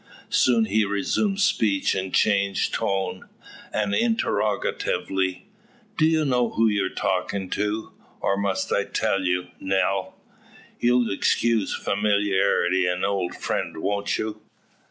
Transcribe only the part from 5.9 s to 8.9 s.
"Do you know who's talking to you? Or must I